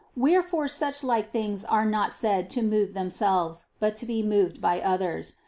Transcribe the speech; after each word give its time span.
Wherefore 0.15 0.67
such 0.67 1.03
like 1.03 1.29
things 1.31 1.63
are 1.63 1.85
not 1.85 2.11
said 2.11 2.49
to 2.57 2.63
move 2.63 2.95
themselves, 2.95 3.67
but 3.79 3.95
to 3.97 4.07
be 4.07 4.23
moved 4.23 4.59
by 4.59 4.81
others. 4.81 5.35